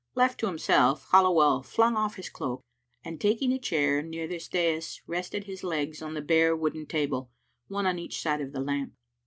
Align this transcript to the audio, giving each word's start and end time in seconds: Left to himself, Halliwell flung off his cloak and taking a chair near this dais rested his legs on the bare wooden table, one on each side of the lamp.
Left 0.15 0.39
to 0.39 0.47
himself, 0.47 1.07
Halliwell 1.11 1.61
flung 1.61 1.95
off 1.95 2.15
his 2.15 2.27
cloak 2.27 2.63
and 3.05 3.21
taking 3.21 3.53
a 3.53 3.59
chair 3.59 4.01
near 4.01 4.27
this 4.27 4.47
dais 4.47 4.99
rested 5.05 5.43
his 5.43 5.63
legs 5.63 6.01
on 6.01 6.15
the 6.15 6.23
bare 6.23 6.55
wooden 6.55 6.87
table, 6.87 7.29
one 7.67 7.85
on 7.85 7.99
each 7.99 8.19
side 8.19 8.41
of 8.41 8.51
the 8.51 8.61
lamp. 8.61 8.93